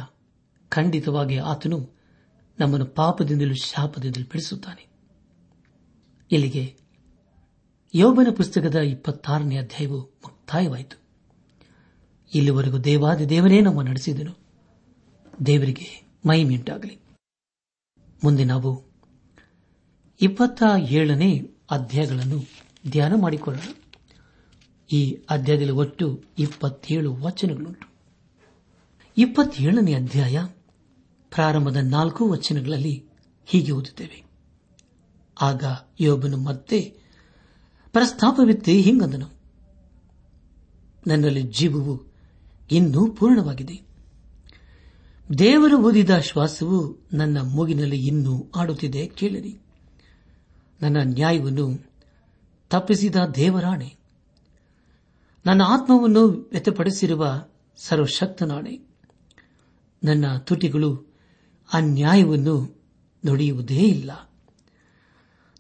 ಖಂಡಿತವಾಗಿ 0.68 1.37
ಆತನು 1.37 1.90
ನಮ್ಮನ್ನು 2.58 2.87
ಪಾಪದಿಂದಲೂ 2.87 3.54
ಶಾಪದಿಂದಲೂ 3.54 4.25
ಬಿಡಿಸುತ್ತಾನೆ. 4.25 4.87
ಇಲ್ಲಿಗೆ 6.30 6.88
ಯೋಬನ 7.95 8.26
ಪುಸ್ತಕದ 8.37 8.75
ಇಪ್ಪತ್ತಾರನೇ 8.75 9.57
ಅಧ್ಯಾಯವು 9.57 10.00
ಮುಕ್ತಾಯವಾಯಿತು. 10.00 11.00
ಇಲ್ಲಿವರೆಗೂ 12.35 12.78
ದೇವಾದಿ 12.78 13.28
ದೇವನೇ 13.28 13.61
ನಮ್ಮ 13.61 13.83
ನಡೆಸಿದನು. 13.83 14.37
ದೇವರಿಗೆ 15.47 16.09
ಮಹಿಮೆಯುಂಟಾಗಲಿ. 16.26 16.99
ಮುಂದೆ 18.25 18.45
ನಾವು 18.45 18.85
ಇಪ್ಪತ್ತ 20.21 20.62
ಏಳನೇ 20.78 21.50
ಅಧ್ಯಾಯಗಳನ್ನು 21.71 22.45
ಧ್ಯಾನ 22.90 23.12
ಮಾಡಿಕೊಳ್ಳೋಣ. 23.16 23.75
ಈ 24.92 25.18
ಅಧ್ಯಾಯದಲ್ಲಿ 25.30 25.73
ಒಟ್ಟು 25.73 26.25
ಇಪ್ಪತ್ತೇಳು 26.38 27.14
ವಚನಗಳುಂಟು. 27.14 27.88
ಇಪ್ಪತ್ತೇಳನೇ 29.18 29.95
ಅಧ್ಯಾಯ 29.95 30.45
ಪ್ರಾರಂಭದ 31.30 31.76
ನಾಲ್ಕು 31.76 32.28
ವಚನಗಳಲ್ಲಿ 32.28 33.04
ಹೀಗೆ 33.47 33.73
ಓದುತ್ತೇವೆ. 33.73 34.25
ಆಗ 35.40 35.64
ಯೋಬನು 36.00 36.37
ಮತ್ತೆ 36.37 37.08
ಪ್ರಸ್ತಾಪವಿತ್ತೆ 37.99 38.73
ಹಿಂಗಂದನು. 38.73 39.26
ನನ್ನಲ್ಲಿ 41.07 41.43
ಜೀವವು 41.43 42.02
ಇನ್ನೂ 42.71 43.11
ಪೂರ್ಣವಾಗಿದೆ. 43.11 43.81
ದೇವರು 45.38 45.78
ಓದಿದ 45.78 46.19
ಶ್ವಾಸವು 46.19 47.07
ನನ್ನ 47.12 47.38
ಮೂಗಿನಲ್ಲಿ 47.40 48.07
ಇನ್ನೂ 48.07 48.50
ಆಡುತ್ತಿದೆ 48.57 49.07
ಕೇಳಿರಿ. 49.07 49.59
ನನ್ನ 50.83 50.97
ನ್ಯಾಯವನ್ನು 51.02 51.93
ತಪ್ಪಿಸಿದ 52.71 53.17
ದೇವರಾಣೆ. 53.35 53.97
ನನ್ನ 55.47 55.62
ಆತ್ಮವನ್ನು 55.62 56.26
ವ್ಯಕ್ತಪಡಿಸಿರುವ 56.26 57.47
ಸರ್ವಶಕ್ತನಾಣೆ. 57.76 58.81
ನನ್ನ 60.05 60.37
ತುಟಿಗಳು 60.37 61.14
ಅನ್ಯಾಯವನ್ನು 61.73 62.83
ನುಡಿಯುವುದೇ 63.26 63.81
ಇಲ್ಲ. 63.81 64.27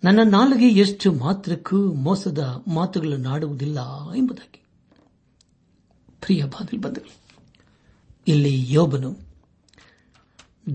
ನನ್ನ 0.04 0.20
ನಾಲಿಗೆ 0.30 0.80
ಎಷ್ಟು 0.80 1.12
ಮಾತ್ರಕ್ಕೂ 1.12 1.92
ಮೋಸದ 1.92 2.64
ಮಾತುಗಳನ್ನಾಡುವುದಿಲ್ಲ 2.74 3.78
ಎಂಬುದಾಗಿ. 4.12 4.62
ಪ್ರಿಯ 6.20 6.44
ಇಲ್ಲಿ 8.28 8.72
ಯೋಬನು 8.72 9.16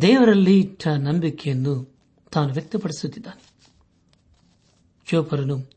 ದೇವರಲ್ಲಿ 0.01 0.59
ಇಟ್ಟ 0.59 0.87
ನಂಬಿಕೆಯನ್ನು 0.87 1.95
ತಾನು 2.31 2.53
ವ್ಯಕ್ತಪಡಿಸುತ್ತಿದ್ದಾನೆ. 2.53 3.43
ಚೋಪರನು 5.05 5.69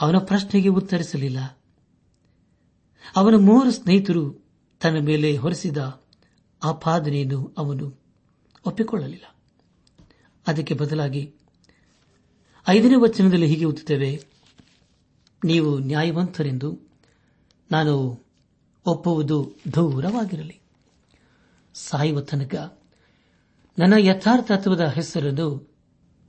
ಅವನ 0.00 0.18
ಪ್ರಶ್ನೆಗೆ 0.18 0.68
ಉತ್ತರಿಸಲಿಲ್ಲ. 0.68 1.58
ಅವನ 3.16 3.34
ಮೂವರು 3.34 3.70
ಸ್ನೇಹಿತರು 3.70 4.44
ತನ್ನ 4.80 4.98
ಮೇಲೆ 4.98 5.36
ಹೊರಿಸಿದ 5.36 6.02
ಆಪಾದನೆಯನ್ನು 6.64 7.54
ಅವನು 7.58 8.00
ಒಪ್ಪಿಕೊಳ್ಳಲಿಲ್ಲ. 8.66 9.36
ಅದಕ್ಕೆ 10.46 10.74
ಬದಲಾಗಿ 10.74 11.34
ಐದನೇ 12.68 12.94
ವಚನದಲ್ಲಿ 12.94 13.46
ಹೀಗೆ 13.46 13.64
ಓದುತ್ತೇವೆ. 13.64 14.24
ನೀವು 15.44 15.78
ನ್ಯಾಯವಂತರೆಂದು 15.78 16.78
ನಾನು 17.70 18.24
ಒಪ್ಪುವುದು 18.86 19.54
ದೂರವಾಗಿರಲಿ 19.74 20.60
ಸಾಯುವ 21.74 22.20
ತನಕ 22.20 22.80
ನನ್ನ 23.78 23.94
ಯಥಾರ್ಥತ್ವದ 23.98 24.80
ಹೆಸರನ್ನು 24.80 25.74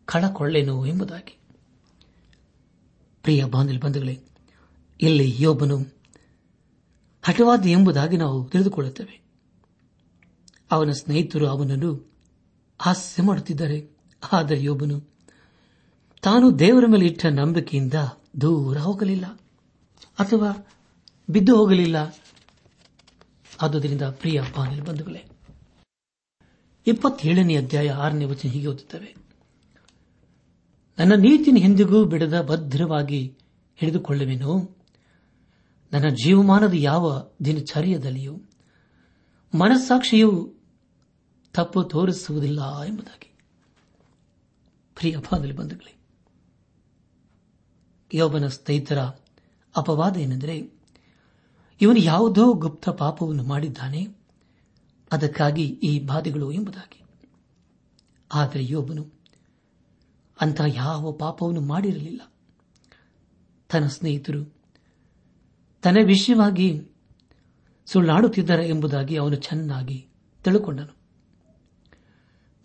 ಕಳಕೊಳ್ಳೆನು 0.06 0.86
ಎಂಬುದಾಗಿ. 0.86 1.40
ಪ್ರಿಯ 3.22 3.46
ಬಂಧುಗಳೇ, 3.46 4.22
ಇಲ್ಲಿ 5.02 5.36
ಯೋಬನು 5.40 5.78
ಹಠವಾದಿ 7.24 7.72
ಎಂಬುದಾಗಿ 7.72 8.18
ನಾವು 8.18 8.50
ತಿಳಿದುಕೊಳ್ಳುತ್ತೇವೆ. 8.50 9.22
ಅವನ 10.72 10.92
ಸ್ನೇಹಿತರು 10.92 11.48
ಅವನನ್ನು 11.48 12.14
ಹಾಸ್ಯ 12.80 13.24
ಮಾಡುತ್ತಿದ್ದಾರೆ. 13.24 13.90
ಆದರೆ 14.34 14.64
ಯೋಬನು 14.64 15.13
ತಾನು 16.24 16.60
ದೇವರ 16.60 16.86
ಮೇಲೆ 16.88 17.06
ಇಟ್ಟ 17.06 17.26
ನಂಬಿಕೆಯಿಂದ 17.26 17.94
ದೂರ 18.42 18.78
ಹೋಗಲಿಲ್ಲ 18.78 19.26
ಅಥವಾ 20.20 20.68
ಬಿದ್ದು 21.30 21.58
ಹೋಗಲಿಲ್ಲ. 21.58 22.16
ಆದುದರಿಂದ 23.62 24.02
ಪ್ರಿಯ 24.02 24.42
ಬಾನಿಲ್ 24.58 24.82
ಬಂಧುಗಳೇ, 24.82 25.26
ಇಪ್ಪತ್ತೇಳನೇ 26.88 27.56
ಅಧ್ಯಾಯ 27.56 27.90
ಆರನೇ 27.90 28.26
ವಚನ 28.26 28.50
ಹೀಗೆ 28.50 28.68
ಓದುತ್ತವೆ. 28.68 29.16
ನನ್ನ 31.00 31.14
ನೀತಿನ 31.14 31.56
ಹಿಂದಿಗೂ 31.56 32.06
ಬಿಡದ 32.06 32.42
ಭದ್ರವಾಗಿ 32.42 33.38
ಹಿಡಿದುಕೊಳ್ಳುವೆನು. 33.76 34.78
ನನ್ನ 35.94 36.10
ಜೀವಮಾನದ 36.10 36.74
ಯಾವ 36.74 37.28
ದಿನಚರ್ಯದಲ್ಲಿಯೂ 37.46 38.42
ಮನಸ್ಸಾಕ್ಷಿಯು 39.56 40.54
ತಪ್ಪು 41.54 41.84
ತೋರಿಸುವುದಿಲ್ಲ 41.84 42.82
ಎಂಬುದಾಗಿ. 42.82 43.34
ಪ್ರಿಯ 44.96 45.18
ಬಾನಿಲ್ 45.18 45.58
ಬಂಧುಗಳೇ 45.58 45.96
ಯೋಬನ 48.14 48.48
ಸ್ನೇಹಿತರ 48.48 49.00
ಅಪವಾದ 49.78 50.18
ಏನೆಂದರೆ, 50.18 50.72
ಇವನು 51.82 52.00
ಯಾವುದೋ 52.00 52.54
ಗುಪ್ತ 52.54 52.90
ಪಾಪವನ್ನು 52.90 53.44
ಮಾಡಿದ್ದಾನೆ, 53.44 54.08
ಅದಕ್ಕಾಗಿ 55.12 55.64
ಈ 55.64 56.00
ಬಾಧೆಗಳು 56.00 56.52
ಎಂಬುದಾಗಿ. 56.52 57.02
ಆದರೆ 58.34 58.66
ಯೋಬನು 58.66 59.08
ಅಂತಹ 60.42 60.64
ಯಾವ 60.68 61.12
ಪಾಪವನ್ನು 61.12 61.62
ಮಾಡಿರಲಿಲ್ಲ. 61.62 62.22
ತನ್ನ 63.72 63.88
ಸ್ನೇಹಿತರು 63.88 64.54
ತನ್ನ 65.82 65.98
ವಿಷಯವಾಗಿ 66.06 66.88
ಸುಳ್ಳಾಡುತ್ತಿದ್ದಾರೆ 67.86 68.70
ಎಂಬುದಾಗಿ 68.70 69.16
ಅವನು 69.18 69.36
ಚೆನ್ನಾಗಿ 69.36 70.08
ತಿಳುಕೊಂಡನು. 70.44 70.96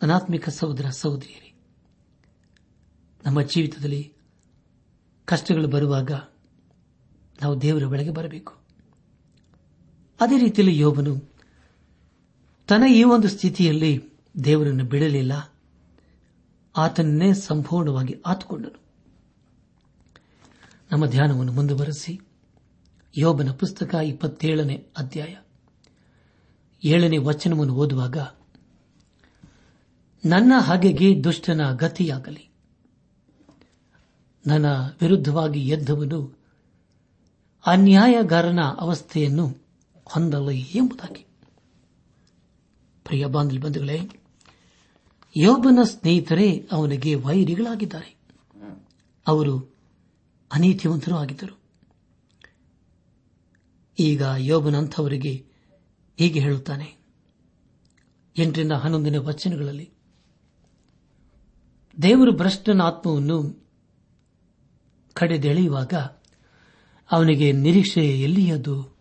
ಅನಾತ್ಮಿಕ 0.02 0.48
ಸಹೋದರ 0.48 0.88
ಸಹೋದರಿಯರೇ, 0.88 1.54
ನಮ್ಮ 3.26 3.42
ಜೀವಿತದಲ್ಲಿ 3.42 4.12
ಕಷ್ಟಗಳು 5.28 5.68
ಬರುವಾಗ 5.68 6.10
ನಾವು 7.42 7.62
ದೇವರ 7.62 7.84
ಬೆಳೆಗೆ 7.84 8.10
ಬರಬೇಕು. 8.10 8.54
ಅದೇ 10.20 10.38
ರೀತಿಯಲ್ಲಿ 10.38 10.78
ಯೋಬನು 10.78 11.34
ತನ್ನ 12.68 12.84
ಈ 12.86 13.04
ಒಂದು 13.04 13.28
ಸ್ಥಿತಿಯಲ್ಲಿ 13.28 14.04
ದೇವರನ್ನು 14.44 14.84
ಬಿಡಲಿಲ್ಲ. 14.84 15.54
ಆತನನ್ನೇ 16.76 17.32
ಸಂಪೂರ್ಣವಾಗಿ 17.34 18.16
ಆತುಕೊಂಡನು. 18.26 18.82
ನಮ್ಮ 20.92 21.06
ಧ್ಯಾನವನ್ನು 21.06 21.52
ಮುಂದುವರೆಸಿ. 21.52 22.20
ಯೋಬನ 23.16 23.50
ಪುಸ್ತಕ 23.50 23.94
ಇಪ್ಪತ್ತೇಳನೇ 23.94 24.86
ಅಧ್ಯಾಯ 24.98 25.36
ಏಳನೇ 26.84 27.18
ವಚನವನ್ನು 27.18 27.74
ಓದುವಾಗ, 27.74 28.16
ನನ್ನ 30.24 30.52
ಹಾಗೆಗೆ 30.58 31.24
ದುಷ್ಟನ 31.24 31.60
ಗತಿಯಾಗಲಿ. 31.72 32.47
ನನ್ನ 34.48 34.66
ವಿರುದ್ಧವಾಗಿ 35.00 35.68
ಎದ್ದವನು 35.68 36.38
ಅನ್ಯಾಯಗಾರನ 37.66 38.58
ಅವಸ್ಥೆಯನ್ನು 38.78 39.56
ಹೊಂದಲ್ಲ 40.04 40.50
ಎಂಬುದಾಗಿ. 40.50 41.26
ಪ್ರಿಯ 43.04 43.26
ಬಂಧುಗಳೇ, 43.26 44.00
ಯೋಬನ 45.36 45.78
ಸ್ನೇಹಿತರೇ 45.82 46.68
ಅವನಿಗೆ 46.72 47.14
ವೈರಿಗಳಾಗಿದ್ದಾರೆ. 47.14 48.16
ಅವರು 49.26 49.76
ಅನೀತಿವಂತರೂ 50.52 51.16
ಆಗಿದ್ದರು. 51.16 51.58
ಈಗ 53.98 54.22
ಯೋಬನಂಥವರಿಗೆ 54.36 55.46
ಹೀಗೆ 56.18 56.40
ಹೇಳುತ್ತಾನೆ. 56.40 56.96
ಎಂಟರಿಂದ 58.36 58.72
ಹನ್ನೊಂದನೇ 58.72 59.18
ವಚನಗಳಲ್ಲಿ, 59.18 59.90
ದೇವರು 62.02 62.32
ಭ್ರಷ್ಟನ 62.32 62.80
ಆತ್ಮವನ್ನು 62.80 63.67
ಕಡೆದೆಳೆಯುವಾಗ 65.18 65.94
ಅವನಿಗೆ 67.12 67.52
ನಿರೀಕ್ಷೆ 67.52 68.20
ಎಲ್ಲಿಯದು 68.20 68.96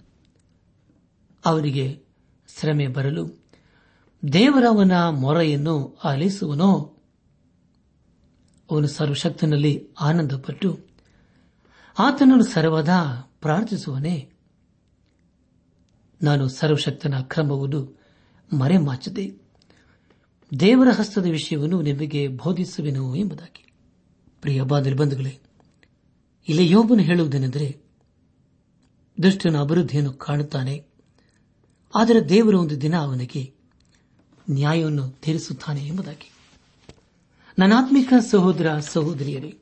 ಅವನಿಗೆ 1.45 2.05
ಶ್ರಮೆ 2.59 2.87
ಬರಲು 2.87 3.45
ದೇವರವನ 4.33 4.91
ಮೊರೆಯನ್ನು 5.09 5.99
ಆಲಿಸುವನೋ? 6.03 6.97
ಅವನು 8.71 8.87
ಸರ್ವಶಕ್ತನಲ್ಲಿ 8.87 9.89
ಆನಂದಪಟ್ಟು 10.01 10.79
ಆತನನ್ನು 11.99 12.43
ಸರ್ವದಾ 12.43 13.31
ಪ್ರಾರ್ಥಿಸುವನೇ? 13.41 14.31
ನಾನು 16.23 16.47
ಸರ್ವಶಕ್ತನ 16.47 17.19
ಕ್ರಮವನ್ನು 17.21 18.01
ಮರೆಮಾಚದೆ 18.59 19.41
ದೇವರ 20.59 20.87
ಹಸ್ತದ 20.99 21.25
ವಿಷಯವನ್ನು 21.25 21.81
ನಿಮಗೆ 21.81 22.27
ಬೋಧಿಸುವೆನು 22.27 23.15
ಎಂಬುದಾಗಿ. 23.15 23.71
ಪ್ರಿಯ 24.41 24.61
ಬಾಂಧವೇ 24.61 25.41
ಇಲ್ಲಿ 26.49 26.69
ಯೋಬನು 26.69 27.01
ಹೇಳುವುದೇನೆಂದರೆ, 27.01 27.77
ದುಷ್ಟನ 29.23 29.59
ಅಭಿವೃದ್ಧಿಯನ್ನು 29.59 30.13
ಕಾಣುತ್ತಾನೆ. 30.13 30.85
ಆದರೆ 31.95 32.29
ದೇವರು 32.29 32.61
ಒಂದು 32.61 32.81
ದಿನ 32.81 32.97
ಅವನಿಗೆ 32.97 33.53
ನ್ಯಾಯವನ್ನು 34.49 35.09
ತೀರಿಸುತ್ತಾನೆ 35.09 35.87
ಎಂಬುದಾಗಿ. 35.87 36.31
ನನಾತ್ಮಿಕ 37.59 38.13
ಸಹೋದರ 38.31 38.79
ಸಹೋದರಿಯರೇ, 38.79 39.57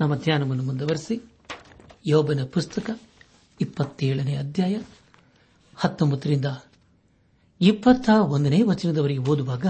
ನಮ್ಮ 0.00 0.16
ಧ್ಯಾನವನ್ನು 0.16 0.62
ಮುಂದುವರೆಸಿ. 0.62 1.22
ಯೋಬನ 2.06 2.44
ಪುಸ್ತಕ 2.44 3.00
ಇಪ್ಪತ್ತೇಳನೇ 3.60 4.36
ಅಧ್ಯಾಯ 4.36 4.80
ಹತ್ತೊಂಬತ್ತರಿಂದ 5.76 6.44
ಇಪ್ಪತ್ತ 7.60 8.10
ಒಂದನೇ 8.10 8.62
ವಚನದವರೆಗೆ 8.62 9.20
ಓದುವಾಗ, 9.20 9.66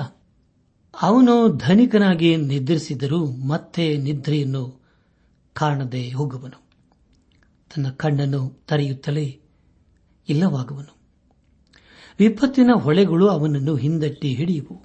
ಅವನು 1.02 1.56
ಧನಿಕನಾಗಿ 1.56 2.36
ನಿದ್ರಿಸಿದರೂ 2.36 3.26
ಮತ್ತೆ 3.26 3.96
ನಿದ್ರೆಯನ್ನು 3.96 4.83
ಕಾಣದೆ 5.54 6.10
ಹೋಗುವನು. 6.10 6.64
ತನ್ನ 7.74 7.90
ಕಣ್ಣನ್ನು 7.90 8.64
ತರೆಯುತ್ತಲೇ 8.68 9.40
ಇಲ್ಲವಾಗುವನು. 10.28 10.96
ವಿಪತ್ತಿನ 12.18 12.70
ಹೊಳೆಗಳು 12.80 13.28
ಅವನನ್ನು 13.28 13.76
ಹಿಂದಟ್ಟಿ 13.76 14.34
ಹಿಡಿಯುವು. 14.34 14.82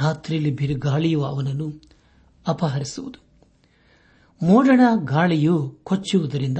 ರಾತ್ರಿಯಲ್ಲಿ 0.00 0.50
ಬಿರುಗಾಳಿಯು 0.50 1.22
ಅವನನ್ನು 1.22 1.82
ಅಪಹರಿಸುವುದು. 2.46 3.26
ಮೋಡಣ 4.46 4.80
ಗಾಳಿಯು 5.04 5.78
ಕೊಚ್ಚುವುದರಿಂದ 5.82 6.58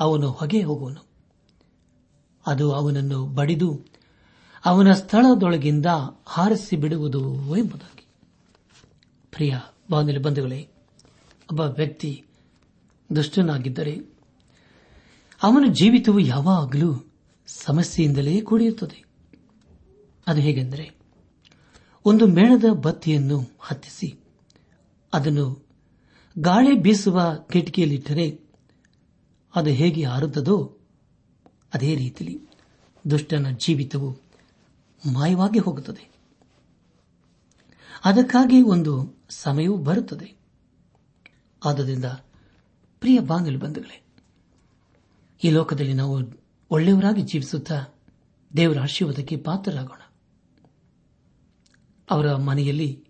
ಅವನು 0.00 0.30
ಹೊಗೆ 0.30 0.62
ಹೋಗುವನು. 0.62 1.06
ಅದು 2.46 2.72
ಅವನನ್ನು 2.72 3.26
ಬಡಿದು 3.26 3.84
ಅವನ 4.64 4.92
ಸ್ಥಳದೊಳಗಿಂದ 4.92 5.86
ಹಾರಿಸಿ 6.26 6.76
ಬಿಡುವುದು 6.76 7.56
ಎಂಬುದಾಗಿ. 7.56 8.06
ಪ್ರಿಯ 9.30 9.56
ಬಾಂಧವ್ಯ 9.90 10.18
ಬಂಧುಗಳೇ 10.18 10.68
ಒಬ್ಬ 11.50 11.60
ವ್ಯಕ್ತಿ 11.60 12.24
ದುಷ್ಟನಾಗಿದ್ದರೆ 13.16 14.00
ಅವನ 15.42 15.64
ಜೀವಿತವು 15.72 16.18
ಯಾವಾಗಲೂ 16.18 17.12
ಸಮಸ್ಯೆಯಿಂದಲೇ 17.46 18.40
ಕೂಡಿರುತ್ತದೆ. 18.40 19.04
ಅದು 20.26 20.40
ಹೇಗೆಂದರೆ 20.40 20.90
ಒಂದು 22.04 22.26
ಮೇಣದ 22.26 22.64
ಬತ್ತಿಯನ್ನು 22.72 23.56
ಹತ್ತಿಸಿ 23.60 24.20
ಅದನ್ನು 25.12 25.66
ಗಾಳಿ 26.38 26.74
ಬೀಸುವ 26.74 27.46
ಕಿಟಕಿಯಲ್ಲಿಟ್ಟರೆ 27.52 28.40
ಅದು 29.54 29.70
ಹೇಗೆ 29.70 30.04
ಆರುತ್ತದೋ 30.04 30.76
ಅದೇ 31.74 31.94
ರೀತಿಯಲ್ಲಿ 31.94 32.40
ದುಷ್ಟನ 33.10 33.50
ಜೀವಿತವು 33.50 34.10
ಮಾಯವಾಗಿ 35.12 35.58
ಹೋಗುತ್ತದೆ. 35.58 36.10
ಅದಕ್ಕಾಗಿ 38.04 38.62
ಒಂದು 38.62 39.14
ಸಮಯವೂ 39.28 39.76
ಬರುತ್ತದೆ. 39.76 40.37
ಆದ್ದರಿಂದ 41.64 42.04
ಪ್ರಿಯ 43.00 43.20
ಬಾಂಗಲು 43.20 43.58
ಬಂಧುಗಳೇ, 43.58 44.06
ಈ 45.44 45.50
ಲೋಕದಲ್ಲಿ 45.50 45.92
ನಾವು 45.92 46.20
ಒಳ್ಳೆಯವರಾಗಿ 46.70 47.22
ಜೀವಿಸುತ್ತಾ 47.22 47.86
ದೇವರ 48.56 48.80
ಆಶೀರ್ವಾದಕ್ಕೆ 48.80 49.36
ಪಾತ್ರರಾಗೋಣ. 49.36 50.00
ಅವರ 52.10 52.34
ಮನೆಯಲ್ಲಿ 52.34 53.04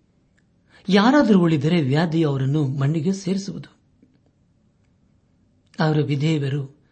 ಯಾರಾದರೂ 0.89 1.39
ಉಳಿದರೆ 1.39 1.81
ವ್ಯಾಧಿ 1.81 2.23
ಅವರನ್ನು 2.23 2.67
ಮಣ್ಣಿಗೆ 2.67 3.13
ಸೇರಿಸುವುದು. 3.13 3.79
ಅವರ 5.79 5.97
ವಿಧೇಯರು, 5.99 6.83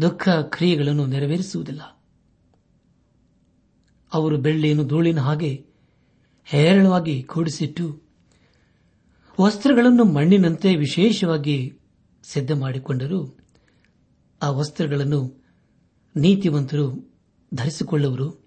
ದುಃಖ 0.00 0.28
ಕ್ರಿಯೆಗಳನ್ನು 0.28 1.06
ನೆರವೇರಿಸುವುದಿಲ್ಲ. 1.06 1.80
ಅವರು 4.12 4.36
ಬೆಳ್ಳಿಯನ್ನು 4.38 4.86
ಧೂಳಿನ 4.86 5.20
ಹಾಗೆ 5.20 5.66
ಹೇರಳವಾಗಿ 6.44 7.22
ಕೂಡಿಸಿಟ್ಟು 7.22 8.05
ವಸ್ತ್ರಗಳನ್ನು 9.40 10.04
ಮಣ್ಣಿನಂತೆ 10.04 10.76
ವಿಶೇಷವಾಗಿ 10.76 11.78
ಸಿದ್ಧ 12.22 12.50
ಮಾಡಿಕೊಂಡರು 12.52 13.38
ಆ 14.42 14.50
ವಸ್ತ್ರಗಳನ್ನು 14.50 15.44
ನೀತಿವಂತರು 16.16 17.16
ಧರಿಸಿಕೊಳ್ಳುವರು. 17.54 18.44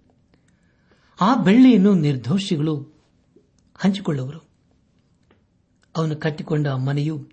ಆ 1.22 1.36
ಬೆಳ್ಳಿಯನ್ನು 1.36 1.94
ನಿರ್ದೋಷಿಗಳು 1.94 3.04
ಹಂಚಿಕೊಳ್ಳುವರು. 3.78 4.50
ಅವನು 5.98 6.16
ಕಟ್ಟಿಕೊಂಡ 6.16 6.68
ಮನೆಯು 6.68 7.28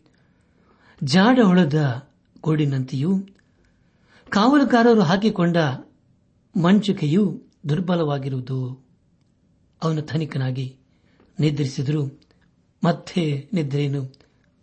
ಜಾಡ 1.05 1.38
ಹೊಳದ 1.45 2.09
ಗೋಡಿನಂತೆಯೂ 2.40 3.19
ಕಾವಲುಗಾರರು 4.31 5.01
ಹಾಕಿಕೊಂಡ 5.01 5.57
ಮಂಚುಕೆಯೂ 6.62 7.42
ದುರ್ಬಲವಾಗಿರುವುದು 7.69 8.87
ಅವನು 9.83 10.01
ಧನಿಕನಾಗಿ 10.03 10.77
ನಿದ್ರಿಸಿದರೂ 11.40 12.26
ಮತ್ತೆ 12.85 13.49
ನಿದ್ರೆಯನ್ನು 13.53 14.12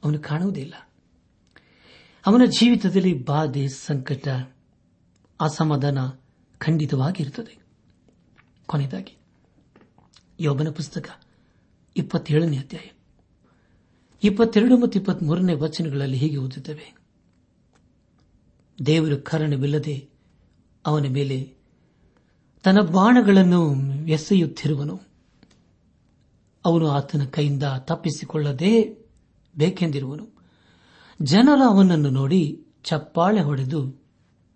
ಅವನು 0.04 0.19
ಕಾಣುವುದಿಲ್ಲ. 0.19 0.73
ಅವನ 2.26 2.41
ಜೀವಿತದಲ್ಲಿ 2.45 3.23
ಬಾಧೆ, 3.26 3.67
ಸಂಕಟ, 3.67 4.28
ಅಸಮಾಧಾನ 5.41 5.97
ಖಂಡಿತವಾಗಿರುತ್ತದೆ. 6.58 7.58
ಕೊನೆಯದಾಗಿ, 8.65 9.17
ಯೋಬನ 10.39 10.69
ಪುಸ್ತಕ 10.69 11.10
ಇಪ್ಪತ್ತೇಳನೇ 11.97 12.58
ಅಧ್ಯಾಯ. 12.58 12.89
ಇಪ್ಪತ್ತೆರಡು 14.23 14.78
ಮತ್ತು 14.78 14.99
ಇಪ್ಪತ್ಮೂರನೇ 14.99 15.54
ವಚನಗಳಲ್ಲಿ 15.54 16.17
ಹೀಗೆ 16.17 16.38
ಓದುತ್ತವೆ. 16.38 16.97
ದೇವರು 18.86 19.17
ಕರಣವಿಲ್ಲದೆ 19.17 20.10
ಅವನ 20.86 21.06
ಮೇಲೆ 21.08 21.54
ತನ್ನ 22.63 22.82
ಬಾಣಗಳನ್ನು 22.82 23.76
ಎಸೆಯುತ್ತಿರುವನು. 24.08 25.12
ಅವನು 26.65 26.88
ಆತನ 26.89 27.26
ಕೈಯಿಂದ 27.26 27.63
ತಪ್ಪಿಸಿಕೊಳ್ಳದೆ 27.80 29.04
ಬೇಕೆಂದಿರುವನು. 29.58 30.30
ಜನರು 31.21 31.63
ಅವನನ್ನು 31.63 32.10
ನೋಡಿ 32.10 32.65
ಚಪ್ಪಾಳೆ 32.84 33.41
ಹೊಡೆದು 33.41 34.04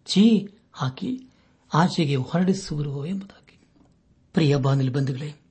ಚೀ 0.06 0.48
ಹಾಕಿ 0.74 1.30
ಆಚೆಗೆ 1.74 2.16
ಹೊರಡಿಸುವರು 2.16 3.06
ಎಂಬುದಾಗಿ. 3.06 3.60
ಪ್ರಿಯ 4.34 4.56
ಬಾನಲಿ 4.56 4.90
ಬಂಧುಗಳೇ, 4.90 5.42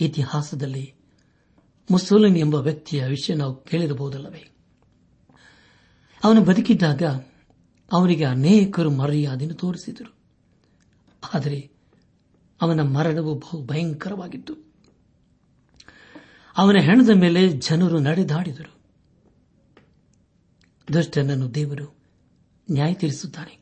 ಇತಿಹಾಸದಲ್ಲಿ 0.00 0.94
ಮುಸೋಲಿನ್ 1.90 2.36
ಎಂಬ 2.36 2.54
ವ್ಯಕ್ತಿಯ 2.54 3.04
ವಿಷಯ 3.04 3.34
ನಾವು 3.34 3.62
ಕೇಳಿರಬಹುದಲ್ಲವೇ? 3.62 4.48
ಅವನು 6.24 6.44
ಬದುಕಿದ್ದಾಗ 6.44 7.02
ಅವನಿಗೆ 7.92 8.24
ಅನೇಕರು 8.24 8.90
ಮರ್ಯಾದೆಯನ್ನು 8.90 9.58
ತೋರಿಸಿದರು. 9.58 10.14
ಆದರೆ 11.34 11.70
ಅವನ 12.62 12.80
ಮರಣವು 12.80 13.34
ಬಹು 13.34 13.64
ಭಯಂಕರವಾಗಿತ್ತು. 13.64 14.71
ಅವನ 16.56 16.76
ಹೆಣದ 16.76 17.08
ಮೇಲೆ 17.08 17.48
ಜನರು 17.48 17.98
ನಡೆದಾಡಿದರು. 17.98 18.82
ದುಷ್ಟನನ್ನು 20.92 21.54
ದೇವರು 21.54 21.96
ನ್ಯಾಯ 22.70 22.94
ತೀರಿಸುತ್ತಾನೆ. 22.94 23.58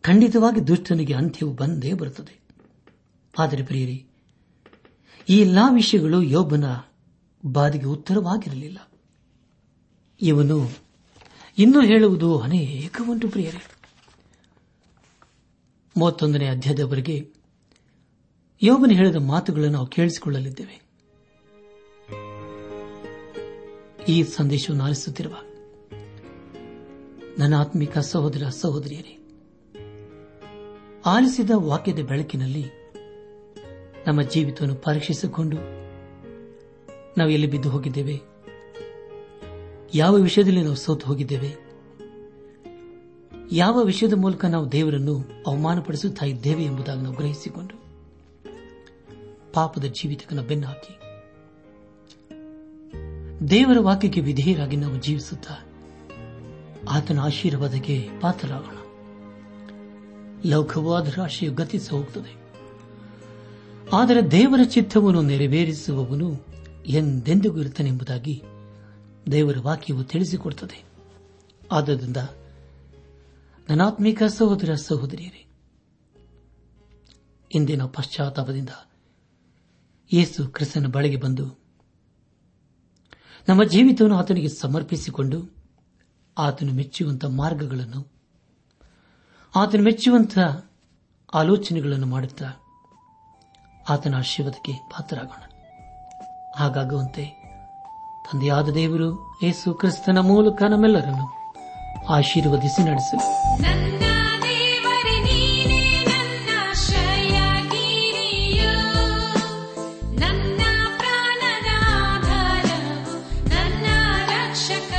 ಖಂಡಿತವಾಗಿ 0.00 0.66
ದುಷ್ಟನಿಗೆ 0.66 1.14
ಅಂತ್ಯವು 1.14 1.52
ಬಂದೇ 1.52 1.92
ಬರುತ್ತದೆ. 1.92 2.40
ಆದರೆ 3.38 3.64
ಪ್ರಿಯರಿ, 3.64 4.06
ಈ 5.28 5.38
ಎಲ್ಲಾ 5.38 5.70
ವಿಷಯಗಳು 5.70 6.22
ಯೋಬನ 6.22 6.64
ಬಾದಿಗೆ 7.46 7.84
ಉತ್ತರವಾಗಿರಲಿಲ್ಲ. 7.84 8.78
ಇವನು 10.20 10.70
ಇನ್ನೂ 11.58 11.80
ಹೇಳುವುದು 11.80 12.38
ಅನೇಕ 12.38 13.00
ಉಂಟು 13.10 13.28
ಪ್ರಿಯರೇ. 13.28 13.76
ಮೂವತ್ತೊಂದನೇ 15.96 16.46
ಅಧ್ಯಾಯದವರೆಗೆ 16.46 17.30
ಯೋಬನ 18.62 18.90
ಹೇಳಿದ 18.90 19.16
ಮಾತುಗಳನ್ನು 19.16 19.72
ನಾವು 19.72 19.86
ಕೇಳಿಸಿಕೊಳ್ಳಲಿದ್ದೇವೆ. 19.86 20.89
ಈ 24.10 24.22
ಸಂದೇಶವನ್ನು 24.22 24.84
ಆಲಿಸುತ್ತಿರುವ 24.84 25.36
ನನ್ನ 27.38 27.54
ಆತ್ಮಿಕ 27.60 27.98
ಸಹೋದರ 27.98 28.42
ಸಹೋದರಿಯರೇ, 28.48 29.14
ಆಲಿಸಿದ 31.06 31.50
ವಾಕ್ಯದ 31.56 31.98
ಬೆಳಕಿನಲ್ಲಿ 31.98 32.64
ನಮ್ಮ 34.06 34.22
ಜೀವಿತವನ್ನು 34.22 34.74
ಪರೀಕ್ಷಿಸಿಕೊಂಡು 34.74 35.56
ನಾವು 37.18 37.30
ಎಲ್ಲಿ 37.30 37.46
ಬಿದ್ದು 37.46 37.70
ಹೋಗಿದ್ದೇವೆ, 37.70 38.16
ಯಾವ 39.94 40.14
ವಿಷಯದಲ್ಲಿ 40.14 40.62
ನಾವು 40.62 40.76
ಸೋತು 40.76 41.06
ಹೋಗಿದ್ದೇವೆ, 41.06 41.50
ಯಾವ 43.52 43.82
ವಿಷಯದ 43.82 44.12
ಮೂಲಕ 44.12 44.44
ನಾವು 44.44 44.72
ದೇವರನ್ನು 44.72 45.14
ಅವಮಾನಪಡಿಸುತ್ತಾ 45.46 46.26
ಇದ್ದೇವೆ 46.26 46.64
ಎಂಬುದಾಗಿ 46.64 47.02
ನಾವು 47.02 47.14
ಗ್ರಹಿಸಿಕೊಂಡು 47.14 47.76
ಪಾಪದ 49.52 49.84
ಜೀವಿತಕ್ಕನ್ನು 49.84 50.42
ಬೆನ್ನು 50.42 50.66
ಹಾಕಿ 50.66 50.92
ದೇವರ 53.48 53.78
ವಾಕ್ಯಕ್ಕೆ 53.80 54.20
ವಿಧೇಯರಾಗಿ 54.20 54.76
ನಾವು 54.76 54.96
ಜೀವಿಸುತ್ತಾ 54.96 55.54
ಆತನ 56.88 57.18
ಆಶೀರ್ವಾದಕ್ಕೆ 57.18 58.08
ಪಾತ್ರರಾಗೋಣ. 58.20 58.76
ಲೌಕವಾದ 60.44 61.08
ರಾಶಿಯು 61.16 61.52
ಗತಿಸಿ 61.52 61.90
ಹೋಗುತ್ತದೆ 61.90 62.40
ಆದರೆ 63.92 64.30
ದೇವರ 64.30 64.60
ಚಿತ್ತವನ್ನು 64.64 65.22
ನೆರವೇರಿಸುವವನು 65.22 66.44
ಎಂದೆಂದಿಗೂ 66.86 67.60
ಇರುತ್ತಾನೆಂಬುದಾಗಿ 67.60 68.42
ದೇವರ 69.32 69.56
ವಾಕ್ಯವು 69.58 70.04
ತಿಳಿಸಿಕೊಡುತ್ತದೆ. 70.04 70.84
ಆದ್ದರಿಂದ 71.72 72.16
ನನಾತ್ಮಿಕ 73.68 74.22
ಸಹೋದರ 74.22 74.74
ಸಹೋದರಿಯರೇ, 74.74 75.46
ಇಂದಿನ 77.54 77.82
ಪಶ್ಚಾತ್ತಾಪದಿಂದ 77.82 78.68
ಯೇಸು 80.12 80.48
ಕ್ರಿಸ್ತನ 80.48 80.86
ಬಳಿಗೆ 80.86 81.16
ಬಂದು 81.16 81.59
ನಮ್ಮ 83.48 83.64
ಜೀವಿತವನ್ನು 83.64 84.16
ಆತನಿಗೆ 84.16 84.48
ಸಮರ್ಪಿಸಿಕೊಂಡು 84.48 85.60
ಆತನು 86.38 86.72
ಮೆಚ್ಚುವಂತಹ 86.72 87.28
ಮಾರ್ಗಗಳನ್ನು, 87.28 88.12
ಆತನು 89.56 89.82
ಮೆಚ್ಚುವಂತಹ 89.82 90.70
ಆಲೋಚನೆಗಳನ್ನು 91.34 92.06
ಮಾಡುತ್ತಾ 92.06 92.48
ಆತನ 93.88 94.14
ಆಶೀರ್ವಾದಕ್ಕೆ 94.14 94.72
ಪಾತ್ರರಾಗೋಣ. 94.72 95.42
ಹಾಗಾಗುವಂತೆ 96.56 97.24
ತಂದೆಯಾದ 98.32 98.68
ದೇವರು 98.68 99.38
ಯೇಸು 99.42 99.74
ಕ್ರಿಸ್ತನ 99.74 100.18
ಮೂಲಕ 100.18 100.62
ನಮ್ಮೆಲ್ಲರನ್ನು 100.62 101.26
ಆಶೀರ್ವದಿಸಿ 102.08 102.82
ನಡೆಸಲು 102.82 103.24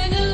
ರಕ್ಷಕನು 0.04 0.31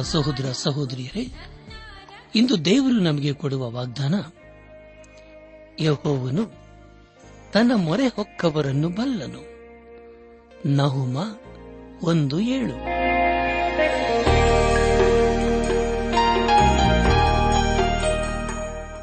ಸಹೋದರ 0.00 0.52
ಸಹೋದರಿಯರೇ, 0.52 1.26
ಇಂದು 2.34 2.64
ದೇವರು 2.64 3.00
ನಮಗೆ 3.00 3.32
ಕೊಡುವ 3.32 3.70
ವಾಗ್ದಾನ, 3.70 4.14
ಯಹೋವನು 5.80 6.64
ತನ್ನ 7.52 7.72
ಮೊರೆ 7.74 8.06
ಹೊಕ್ಕವರನ್ನು 8.06 8.88
ಬಲ್ಲನು. 8.88 9.54
ನಹುಮ 10.66 11.18
ಒಂದು 12.02 12.40
ಏಳು. 12.40 12.72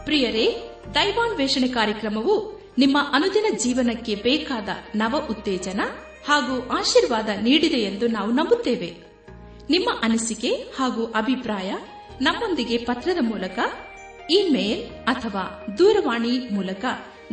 ಪ್ರಿಯರೇ, 0.06 0.71
ದೈವಾನ್ವೇಷಣೆ 0.95 1.67
ಕಾರ್ಯಕ್ರಮವು 1.67 2.62
ನಿಮ್ಮ 2.77 2.97
ಅನುದಿನ 3.13 3.45
ಜೀವನಕ್ಕೆ 3.63 4.15
ಬೇಕಾದ 4.15 4.69
ನವ 4.95 5.27
ಉತ್ತೇಜನ 5.30 5.80
ಹಾಗೂ 6.27 6.69
ಆಶೀರ್ವಾದ 6.77 7.30
ನೀಡಿದೆ 7.41 7.77
ಎಂದು 7.77 8.08
ನಾವು 8.08 8.32
ನಂಬುತ್ತೇವೆ. 8.32 9.11
ನಿಮ್ಮ 9.72 9.90
ಅನಿಸಿಕೆ 10.04 10.50
ಹಾಗೂ 10.50 11.06
ಅಭಿಪ್ರಾಯ 11.06 11.74
ನಮ್ಮೊಂದಿಗೆ 12.22 12.78
ಪತ್ರದ 12.78 13.18
ಮೂಲಕ 13.22 13.60
ಇಮೇಲ್ 14.30 14.90
ಅಥವಾ 15.06 15.66
ದೂರವಾಣಿ 15.78 16.54
ಮೂಲಕ 16.54 16.86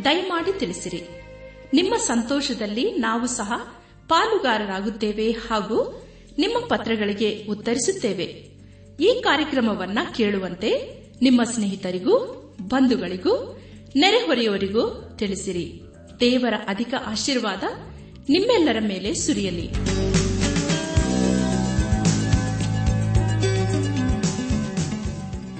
ದಯಮಾಡಿ 0.03 0.59
ತಿಳಿಸಿರಿ. 0.59 1.03
ನಿಮ್ಮ 1.73 1.95
ಸಂತೋಷದಲ್ಲಿ 1.95 2.91
ನಾವು 2.91 3.27
ಸಹ 3.27 3.51
ಪಾಲುಗಾರರಾಗುತ್ತೇವೆ 4.07 5.31
ಹಾಗೂ 5.31 6.03
ನಿಮ್ಮ 6.37 6.65
ಪತ್ರಗಳಿಗೆ 6.65 7.45
ಉತ್ತರಿಸುತ್ತೇವೆ. 7.49 8.49
ಈ 9.03 9.21
ಕಾರ್ಯಕ್ರಮವನ್ನ 9.21 9.99
ಕೇಳುವಂತೆ 10.17 10.99
ನಿಮ್ಮ 11.21 11.43
ಸ್ನೇಹಿತರಿಗೂ, 11.43 12.17
ಬಂಧುಗಳಿಗೂ, 12.61 13.61
ನೆರೆಹೊರೆಯವರಿಗೂ 13.95 15.13
ತಿಳಿಸಿರಿ. 15.17 15.81
ದೇವರ 16.19 16.53
ಅಧಿಕ 16.67 16.93
ಆಶೀರ್ವಾದ 17.05 17.63
ನಿಮ್ಮೆಲ್ಲರ 18.29 18.77
ಮೇಲೆ 18.87 19.13
ಸುರಿಯಲಿ. 19.13 19.69